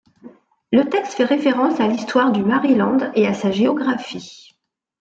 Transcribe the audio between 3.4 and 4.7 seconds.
géographie.